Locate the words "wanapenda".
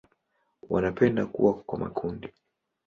0.69-1.25